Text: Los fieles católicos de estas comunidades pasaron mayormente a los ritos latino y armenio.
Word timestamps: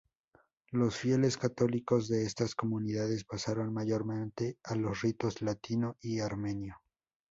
Los 0.71 0.95
fieles 0.97 1.37
católicos 1.37 2.07
de 2.07 2.23
estas 2.23 2.55
comunidades 2.55 3.23
pasaron 3.23 3.71
mayormente 3.71 4.57
a 4.63 4.73
los 4.73 4.99
ritos 5.03 5.43
latino 5.43 5.95
y 6.01 6.21
armenio. 6.21 6.81